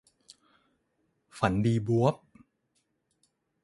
[1.37, 2.15] ฝันดีบ๊วบ